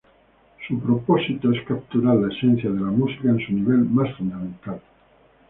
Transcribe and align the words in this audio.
Su 0.67 0.79
propósito 0.79 1.51
es 1.51 1.63
capturar 1.63 2.15
la 2.15 2.33
esencia 2.35 2.71
de 2.71 2.79
la 2.79 2.87
música 2.89 3.29
en 3.29 3.37
su 3.39 3.53
nivel 3.53 3.81
más 3.85 4.11
fundamental. 4.17 4.81